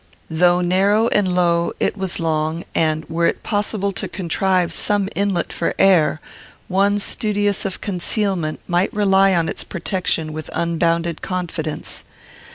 [0.31, 5.53] Though narrow and low, it was long, and, were it possible to contrive some inlet
[5.53, 6.19] for the air,
[6.67, 12.03] one studious of concealment might rely on its protection with unbounded confidence.